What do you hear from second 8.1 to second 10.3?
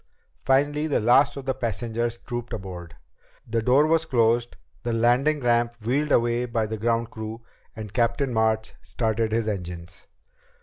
March started his engines.